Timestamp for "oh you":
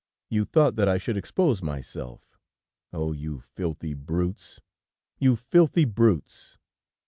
2.91-3.39